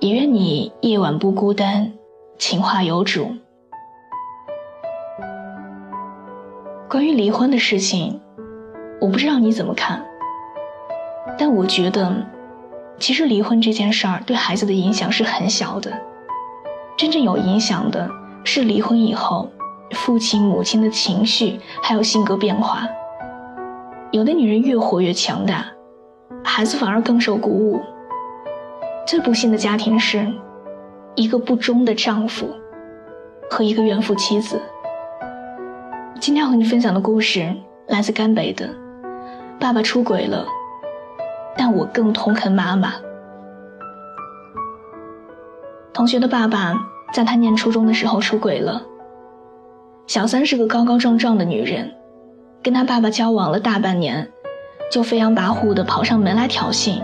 [0.00, 1.92] 也愿你夜晚不孤单，
[2.36, 3.28] 情话有主。
[6.88, 8.20] 关于离婚的事情，
[9.00, 10.04] 我不知道你怎么看，
[11.38, 12.14] 但我觉得，
[12.98, 15.92] 其实离婚这件事儿对孩子的影响是很小的。
[16.96, 18.08] 真正有影响的
[18.44, 19.48] 是离婚以后，
[19.92, 22.86] 父亲母亲的情绪还有性格变化。
[24.10, 25.66] 有的女人越活越强大，
[26.44, 27.80] 孩子反而更受鼓舞。
[29.06, 30.26] 最不幸的家庭是，
[31.14, 32.48] 一个不忠的丈夫
[33.50, 34.60] 和一个怨妇妻子。
[36.18, 37.54] 今天要和你分享的故事
[37.88, 38.66] 来自甘北的，
[39.60, 40.46] 爸爸出轨了，
[41.54, 42.94] 但我更痛恨妈妈。
[45.92, 46.74] 同学的爸爸
[47.12, 48.82] 在他念初中的时候出轨了。
[50.06, 51.94] 小三是个高高壮壮的女人，
[52.62, 54.30] 跟他爸爸交往了大半年，
[54.90, 57.02] 就飞扬跋扈的跑上门来挑衅。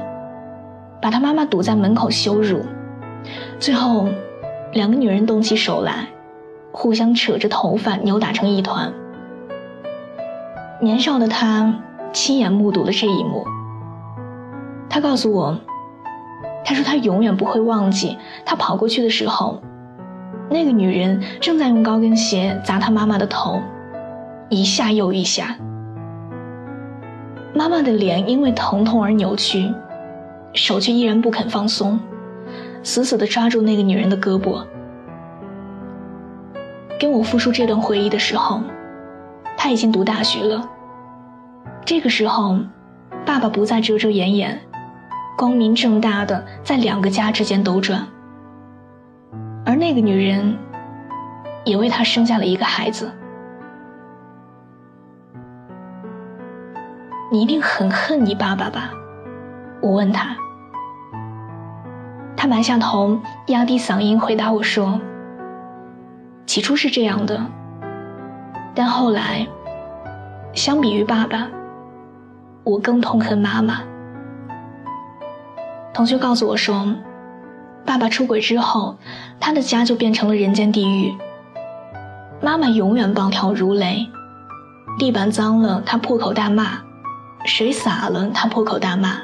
[1.00, 2.60] 把他妈妈堵在门口羞辱，
[3.58, 4.08] 最后，
[4.72, 6.08] 两个女人动起手来，
[6.72, 8.92] 互相扯着头发扭打成一团。
[10.80, 11.80] 年少的他
[12.12, 13.44] 亲眼目睹了这一幕。
[14.90, 15.58] 他告诉我，
[16.64, 19.62] 他说他永远不会忘记，他跑过去的时候，
[20.50, 23.60] 那个女人正在用高跟鞋砸他妈妈的头，
[24.48, 25.56] 一下又一下。
[27.54, 29.72] 妈妈的脸因为疼痛而扭曲。
[30.52, 31.98] 手却依然不肯放松，
[32.82, 34.64] 死死地抓住那个女人的胳膊。
[36.98, 38.60] 跟我复述这段回忆的时候，
[39.56, 40.68] 他已经读大学了。
[41.84, 42.58] 这个时候，
[43.24, 44.60] 爸爸不再遮遮掩掩，
[45.36, 48.06] 光明正大的在两个家之间兜转。
[49.64, 50.56] 而那个女人，
[51.64, 53.10] 也为他生下了一个孩子。
[57.32, 58.90] 你一定很恨你爸爸吧？
[59.80, 60.36] 我问他，
[62.42, 64.98] 他埋下头，压低嗓音回答我说
[66.48, 67.38] ：“起初是这样的，
[68.74, 69.46] 但后来，
[70.54, 71.46] 相比于爸爸，
[72.64, 73.82] 我更痛恨妈妈。”
[75.92, 76.94] 同学告诉我说，
[77.84, 78.96] 爸爸出轨之后，
[79.38, 81.14] 他的家就变成了人间地狱。
[82.40, 84.08] 妈妈永远暴跳如雷，
[84.98, 86.64] 地板脏了，她破口大骂；
[87.44, 89.18] 水洒了，她破口大骂。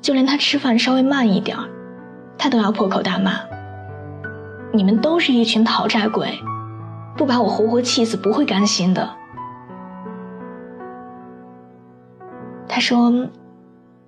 [0.00, 1.54] 就连他吃饭稍微慢一点
[2.38, 3.40] 他都要破口大骂。
[4.72, 6.38] 你们都是一群讨债鬼，
[7.16, 9.16] 不把我活活气死不会甘心的。
[12.68, 13.28] 他说，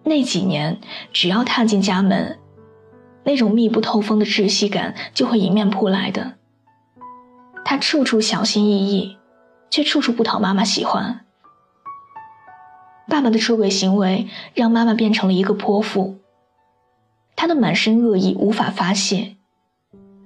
[0.04, 0.80] 那几年
[1.12, 2.38] 只要踏进家门，
[3.24, 6.34] 那种密不透风的窒息感就会迎面扑来的。
[7.64, 9.16] 他处处小心翼翼，
[9.70, 11.24] 却处处不讨妈妈喜欢。
[13.08, 16.18] 爸爸的出轨行为让妈妈变成了一个泼妇，
[17.40, 19.34] 他的满身恶意无法发泄，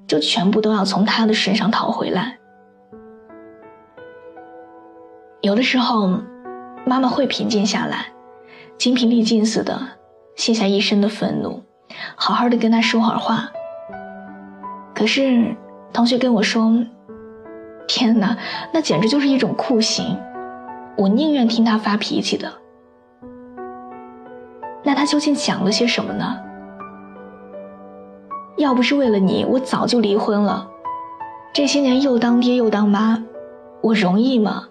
[0.04, 2.40] 就全部都要从他的身上讨回来。
[5.40, 6.18] 有的时候，
[6.84, 8.06] 妈妈会平静下来，
[8.76, 9.80] 精疲力尽似的
[10.34, 11.62] 卸下一身的愤怒，
[12.16, 13.48] 好好的跟他说会儿话。
[14.92, 15.54] 可是，
[15.92, 16.84] 同学跟我说
[17.86, 18.36] ：“天哪，
[18.72, 20.18] 那简直就是一种酷刑，
[20.96, 22.52] 我宁愿听他发脾气的。”
[24.82, 26.40] 那他究竟讲了些什么呢？
[28.56, 30.68] 要不是为了你，我早就离婚了。
[31.52, 33.22] 这些年又当爹又当妈，
[33.80, 34.64] 我容易吗？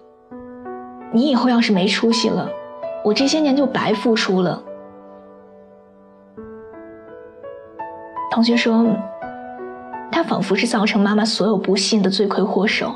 [1.12, 2.48] 你以后要是没出息了，
[3.04, 4.62] 我这些年就白付出了。
[8.30, 8.84] 同学说，
[10.10, 12.92] 他仿佛是造成妈妈所有不幸的罪魁祸首，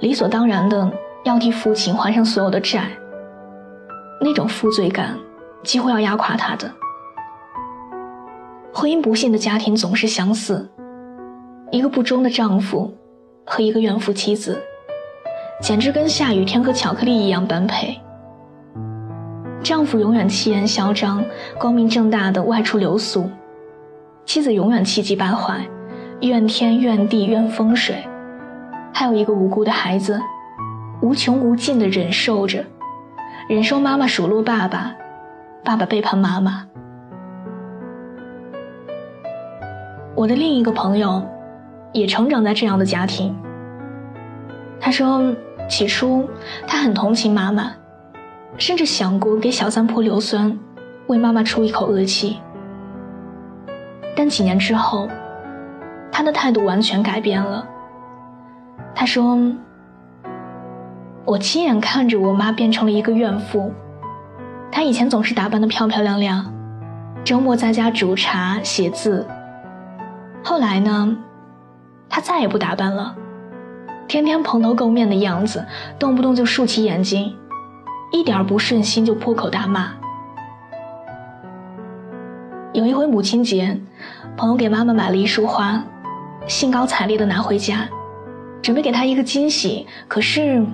[0.00, 0.90] 理所当然的
[1.24, 2.88] 要替父亲还上所有的债。
[4.20, 5.18] 那种负罪感。
[5.62, 6.68] 几乎要压垮他的
[8.74, 10.66] 婚姻，不幸的家庭总是相似，
[11.70, 12.90] 一个不忠的丈夫
[13.44, 14.58] 和一个怨妇妻子，
[15.60, 18.00] 简直跟下雨天和巧克力一样般配。
[19.62, 21.22] 丈夫永远气焰嚣张，
[21.60, 23.24] 光明正大的外出留宿；
[24.24, 25.60] 妻子永远气急败坏，
[26.22, 27.96] 怨天怨地怨风水，
[28.90, 30.18] 还有一个无辜的孩子，
[31.02, 32.64] 无穷无尽的忍受着，
[33.50, 34.94] 忍受妈妈数落爸爸。
[35.62, 36.66] 爸爸背叛妈妈，
[40.22, 41.20] 我的另一个朋友，
[41.92, 43.36] 也成长在这样的家庭。
[44.78, 45.34] 他说，
[45.68, 46.30] 起初
[46.64, 47.72] 他很同情妈妈，
[48.56, 50.56] 甚至想过给小三泼硫酸，
[51.08, 52.36] 为妈妈出一口恶气。
[54.14, 55.08] 但几年之后，
[56.12, 57.66] 他的态度完全改变了。
[58.94, 59.36] 他说
[61.26, 63.72] ：“我亲眼看着我妈变成了一个怨妇。
[64.70, 66.46] 她以前总是打扮得漂漂亮亮，
[67.24, 69.26] 周末在家煮茶写字。
[70.42, 71.16] 后来呢，
[72.08, 73.14] 他再也不打扮了，
[74.08, 75.64] 天天蓬头垢面的样子，
[75.98, 77.36] 动不动就竖起眼睛，
[78.10, 79.92] 一点不顺心就破口大骂。
[82.72, 83.78] 有一回母亲节，
[84.36, 85.82] 朋友给妈妈买了一束花，
[86.46, 87.88] 兴高采烈的拿回家。”
[88.62, 90.64] 准备给她一个惊喜，可是，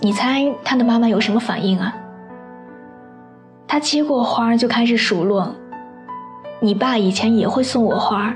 [0.00, 1.94] 你猜他的妈妈有什么反应啊？
[3.68, 5.54] 他接过花就开始数落
[6.58, 8.34] ：“你爸以前也会送我花，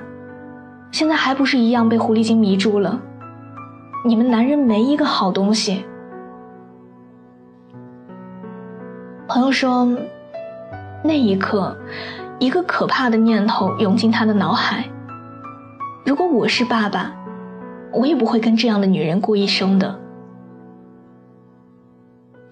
[0.90, 3.00] 现在还不是一样被狐狸精迷住了？
[4.05, 5.85] 你们男人没一个好东西。”
[9.29, 9.87] 朋友说，
[11.05, 11.76] 那一刻，
[12.38, 14.85] 一个可怕的念头涌进他的脑海：
[16.05, 17.14] 如果我是爸爸。
[17.90, 19.99] 我也不会跟这样的女人过一生的。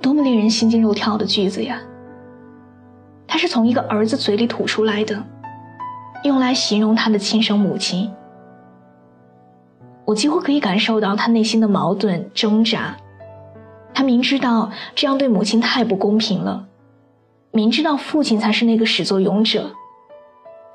[0.00, 1.79] 多么令人心惊肉跳的句子呀！
[3.29, 5.23] 他是从一个儿子嘴里吐出来的，
[6.25, 8.11] 用来形容他的亲生母亲。
[10.06, 12.97] 我几乎可以感受到他内心的矛盾挣扎。
[13.93, 16.67] 他明知道这样对母亲太不公平了，
[17.50, 19.70] 明知道父亲才是那个始作俑者，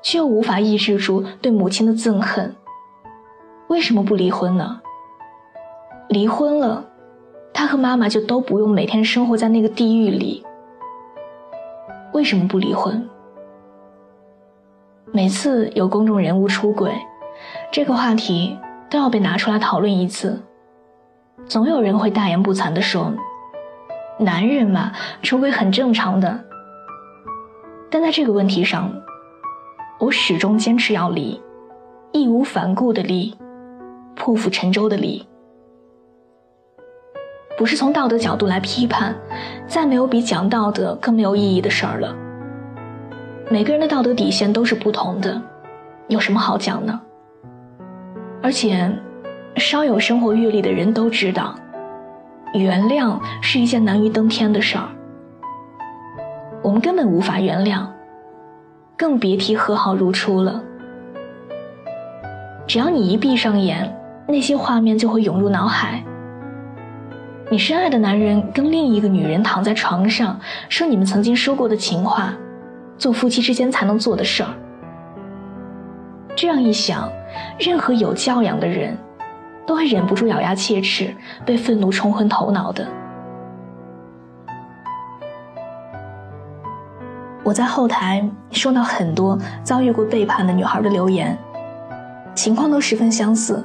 [0.02, 2.54] 却又无法抑制住对母亲的憎恨。
[3.68, 4.80] 为什么不离婚呢？
[6.08, 6.84] 离婚了，
[7.54, 10.44] 他和妈妈就都不用每天生活在那个地狱里。
[12.12, 13.08] 为什么不离婚？
[15.10, 16.92] 每次有公众人物出轨，
[17.70, 18.58] 这个话题
[18.92, 20.38] 都要被拿出来讨论一次。
[21.46, 23.10] 总有人会大言不惭地说
[24.20, 24.92] ：“男人嘛，
[25.22, 26.38] 出轨很正常的。”
[27.90, 28.92] 但在这个问题上，
[29.98, 31.40] 我始终坚持要离，
[32.12, 33.34] 义无反顾的离。
[34.14, 35.26] 破釜沉舟的离，
[37.56, 39.16] 不是从道德角度来批判，
[39.66, 42.14] 再没有比讲道德更没有意义的事儿了。
[43.50, 45.40] 每个人的道德底线都是不同的，
[46.08, 47.00] 有什么好讲呢？
[48.42, 48.90] 而且，
[49.56, 51.54] 稍有生活阅历的人都知道，
[52.54, 54.88] 原谅是一件难于登天的事儿。
[56.62, 57.86] 我们根本无法原谅，
[58.96, 60.62] 更别提和好如初了。
[62.66, 63.96] 只要你一闭上眼。
[64.28, 66.02] 那些画面就会涌入脑海。
[67.50, 72.32] 你深爱的男人跟另一个女人躺在床上，说你们曾经说过的情话，
[72.96, 74.48] 做夫妻之间才能做的事儿。
[76.42, 77.08] 这样一想，
[77.56, 78.98] 任何有教养的人，
[79.64, 81.14] 都会忍不住咬牙切齿，
[81.46, 82.84] 被愤怒冲昏头脑的。
[87.44, 91.38] 我在后台收到很多遭遇过背叛的女孩的留言，
[92.34, 93.64] 情况都十分相似。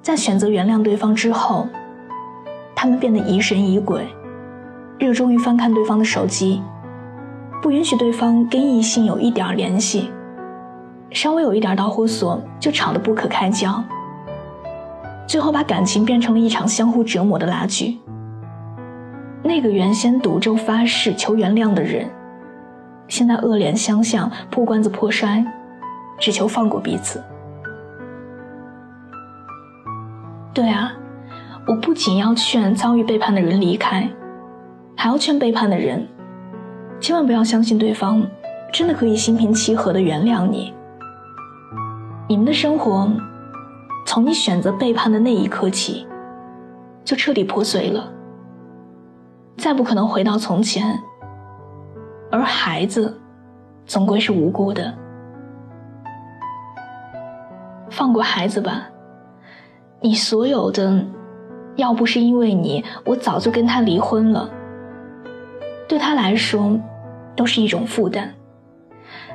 [0.00, 1.66] 在选择原谅对方之后，
[2.76, 4.06] 他们变得疑神疑鬼，
[5.00, 6.62] 热衷于翻看对方的手机，
[7.60, 10.12] 不允许对方跟异性有一点联系，
[11.10, 13.82] 稍微有一点导火索就吵得不可开交，
[15.26, 17.98] 最后把感情变成了一场相互折磨的拉锯。
[19.42, 22.10] 那个原先赌咒发誓求原谅的人，
[23.08, 25.44] 现在恶脸相向，破罐子破摔，
[26.18, 27.22] 只求放过彼此。
[30.52, 30.92] 对啊，
[31.66, 34.08] 我不仅要劝遭遇背叛的人离开，
[34.96, 36.06] 还要劝背叛的人，
[36.98, 38.26] 千万不要相信对方
[38.72, 40.74] 真的可以心平气和的原谅你。
[42.28, 43.08] 你们的生活，
[44.04, 46.04] 从你选择背叛的那一刻起，
[47.04, 48.12] 就彻底破碎了，
[49.56, 51.00] 再不可能回到从前。
[52.32, 53.16] 而孩子，
[53.86, 54.92] 总归是无辜的，
[57.90, 58.88] 放过孩子吧。
[60.00, 61.04] 你所有的，
[61.76, 64.50] 要不是因为你，我早就跟他离婚了。
[65.86, 66.76] 对他来说，
[67.36, 68.34] 都是一种负担。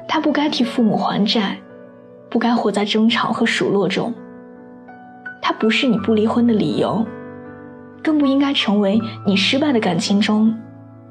[0.10, 1.58] 他不该替父母还债，
[2.32, 4.12] 不该活在争吵和数落中。
[5.42, 7.06] 他不是你不离婚的理由，
[8.02, 10.56] 更不应该成为你失败的感情中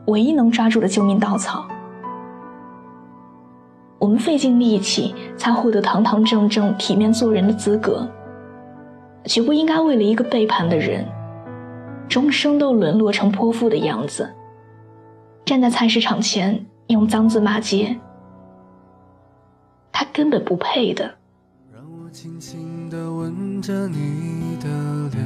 [0.06, 1.68] 唯一能抓住的救命稻草。
[3.98, 8.08] 我们费尽力气才获得堂堂正正、体面做人的资格。
[9.24, 11.06] 绝不应该为了一个背叛的人，
[12.08, 14.26] 终生都沦落成泼妇的样子，
[15.44, 17.94] 站在菜市场前用脏字骂街。
[20.00, 21.04] 他根本不配的。
[21.70, 24.66] 让我轻轻地吻着你的
[25.12, 25.22] 脸，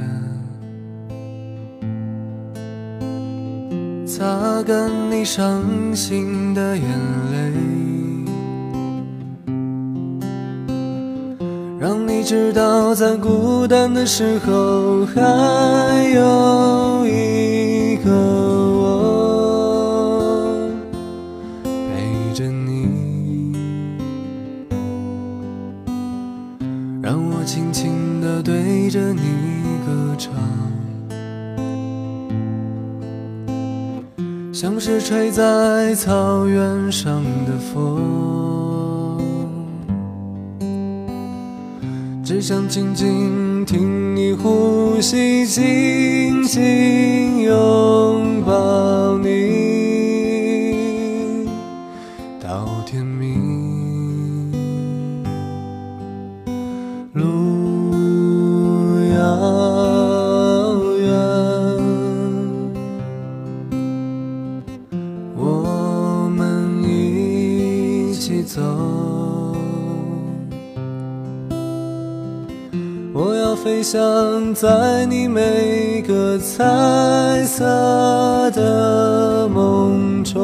[4.05, 5.63] 擦干你伤
[5.95, 6.85] 心的眼
[7.31, 7.53] 泪，
[11.79, 18.11] 让你知道在孤单的时候还有一个
[34.87, 39.19] 是吹在草原上的风，
[42.23, 49.17] 只想静静听你呼吸，紧紧拥抱
[68.55, 68.61] 走。
[73.13, 77.65] 我要飞翔在你每个彩色
[78.51, 80.39] 的梦中，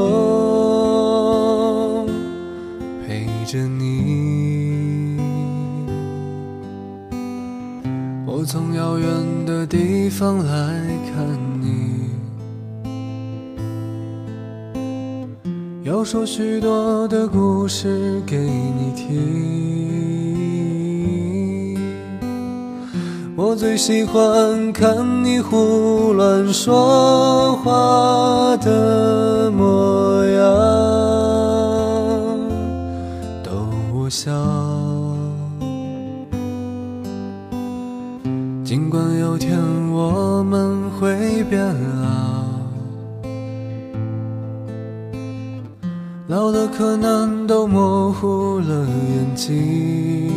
[3.08, 5.18] 陪着你。
[8.26, 9.08] 我从遥远
[9.46, 10.81] 的地方来
[15.84, 19.10] 要说许多的故事给你听。
[23.36, 30.44] 我最喜欢看你胡乱说话的模样，
[33.44, 33.52] 逗
[33.92, 34.32] 我笑。
[38.64, 39.58] 尽管有天
[39.92, 42.01] 我们会变老，
[46.32, 50.32] 老的可能都模糊了眼睛，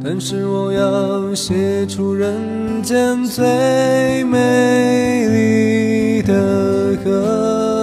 [0.00, 7.73] 但是我要写出人间最美丽的歌，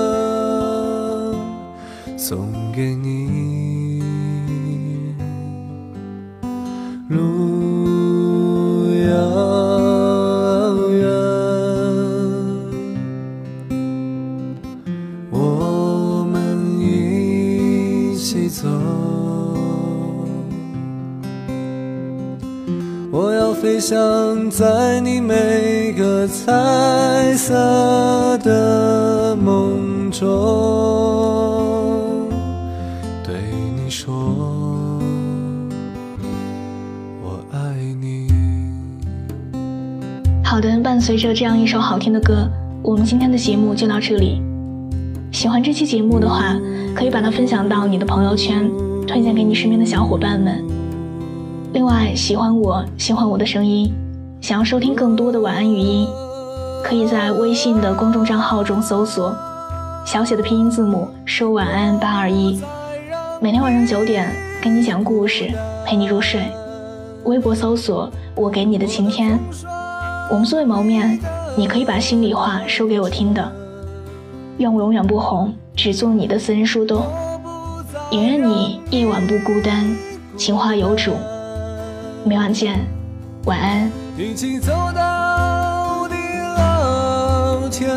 [23.62, 27.54] 飞翔在你每个彩色
[28.40, 30.28] 的梦中，
[33.24, 33.36] 对
[33.76, 34.12] 你说。
[37.22, 37.60] 我爱
[38.02, 38.28] 你。
[40.44, 42.50] 好的，伴随着这样一首好听的歌，
[42.82, 44.42] 我们今天的节目就到这里。
[45.32, 46.60] 喜欢这期节目的话，
[46.96, 48.68] 可以把它分享到你的朋友圈，
[49.06, 50.81] 推荐给你身边的小伙伴们。
[51.74, 53.94] 另外，喜欢我，喜欢我的声音，
[54.42, 56.06] 想要收听更多的晚安语音，
[56.84, 59.34] 可以在微信的公众账号中搜索
[60.06, 62.60] 小写的拼音字母说晚安八二一，
[63.40, 64.30] 每天晚上九点
[64.62, 65.50] 给你讲故事，
[65.86, 66.44] 陪你入睡。
[67.24, 69.40] 微博搜索我给你的晴天。
[70.30, 71.18] 我们素未谋面，
[71.56, 73.50] 你可以把心里话说给我听的。
[74.58, 77.06] 愿我永远不红，只做你的私人树洞。
[78.10, 79.90] 也愿你夜晚不孤单，
[80.36, 81.14] 情话有主。
[82.24, 82.80] 明晚见，
[83.46, 83.92] 晚安。
[84.16, 86.16] 一起走到地
[86.56, 87.90] 老天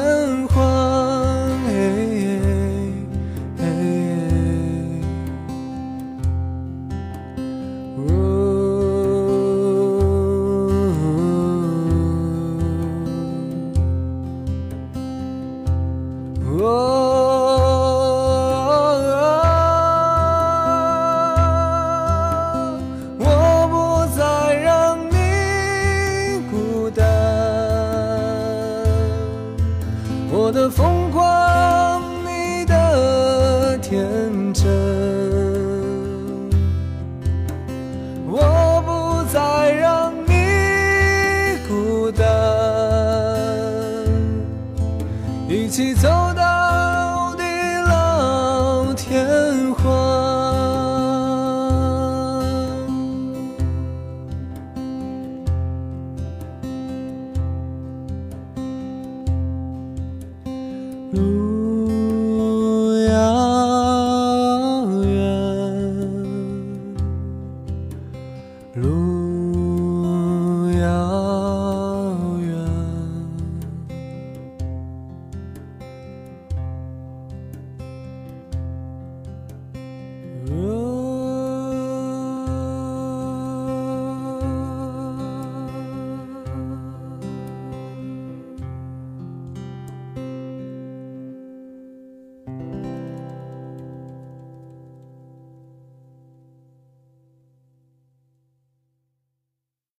[45.74, 46.13] 起走